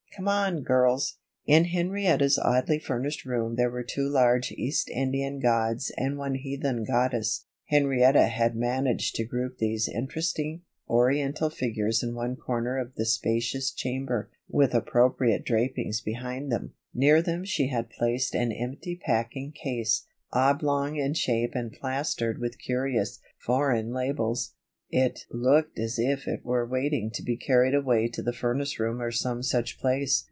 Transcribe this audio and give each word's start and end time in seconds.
Come 0.17 0.27
on, 0.27 0.63
girls." 0.63 1.19
In 1.45 1.63
Henrietta's 1.63 2.37
oddly 2.37 2.79
furnished 2.79 3.23
room 3.23 3.55
there 3.55 3.69
were 3.69 3.81
two 3.81 4.09
large 4.09 4.51
East 4.51 4.89
Indian 4.89 5.39
gods 5.39 5.89
and 5.95 6.17
one 6.17 6.35
heathen 6.35 6.83
goddess. 6.83 7.45
Henrietta 7.69 8.23
had 8.27 8.53
managed 8.53 9.15
to 9.15 9.23
group 9.23 9.57
these 9.59 9.87
interesting, 9.87 10.63
Oriental 10.89 11.49
figures 11.49 12.03
in 12.03 12.13
one 12.13 12.35
corner 12.35 12.77
of 12.77 12.93
the 12.95 13.05
spacious 13.05 13.71
chamber, 13.71 14.29
with 14.49 14.73
appropriate 14.75 15.45
drapings 15.45 16.01
behind 16.01 16.51
them. 16.51 16.73
Near 16.93 17.21
them 17.21 17.45
she 17.45 17.67
had 17.69 17.89
placed 17.89 18.35
an 18.35 18.51
empty 18.51 18.97
packing 18.97 19.53
case, 19.53 20.05
oblong 20.33 20.97
in 20.97 21.13
shape 21.13 21.51
and 21.55 21.71
plastered 21.71 22.37
with 22.37 22.59
curious, 22.59 23.19
foreign 23.37 23.93
labels. 23.93 24.53
It 24.93 25.25
looked 25.31 25.79
as 25.79 25.97
if 25.97 26.27
it 26.27 26.43
were 26.43 26.65
waiting 26.67 27.11
to 27.11 27.23
be 27.23 27.37
carried 27.37 27.73
away 27.73 28.09
to 28.09 28.21
the 28.21 28.33
furnace 28.33 28.77
room 28.77 29.01
or 29.01 29.09
some 29.11 29.41
such 29.41 29.79
place. 29.79 30.19